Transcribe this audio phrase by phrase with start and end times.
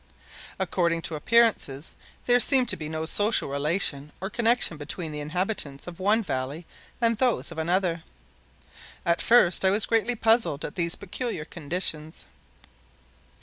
[0.57, 1.95] According to appearances
[2.25, 6.65] there seemed to be no social relation or connection between the inhabitants of one valley
[6.99, 8.01] and those of another.
[9.05, 12.25] At first I was greatly puzzled at these peculiar conditions.